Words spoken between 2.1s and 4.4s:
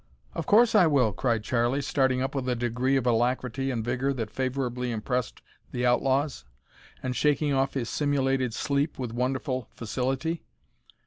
up with a degree of alacrity and vigour that